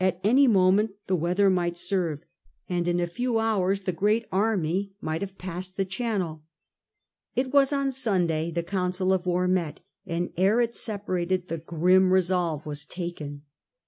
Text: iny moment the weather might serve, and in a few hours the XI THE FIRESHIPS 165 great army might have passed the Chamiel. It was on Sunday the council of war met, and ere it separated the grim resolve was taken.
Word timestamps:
iny 0.25 0.47
moment 0.49 0.93
the 1.05 1.15
weather 1.15 1.47
might 1.47 1.77
serve, 1.77 2.23
and 2.67 2.87
in 2.87 2.99
a 2.99 3.05
few 3.05 3.37
hours 3.37 3.81
the 3.81 3.91
XI 3.91 3.91
THE 3.91 3.99
FIRESHIPS 3.99 4.25
165 4.31 4.33
great 4.33 4.49
army 4.49 4.95
might 4.99 5.21
have 5.21 5.37
passed 5.37 5.77
the 5.77 5.85
Chamiel. 5.85 6.41
It 7.35 7.53
was 7.53 7.71
on 7.71 7.91
Sunday 7.91 8.49
the 8.49 8.63
council 8.63 9.13
of 9.13 9.27
war 9.27 9.47
met, 9.47 9.81
and 10.07 10.33
ere 10.37 10.59
it 10.59 10.75
separated 10.75 11.49
the 11.49 11.59
grim 11.59 12.11
resolve 12.11 12.65
was 12.65 12.83
taken. 12.83 13.43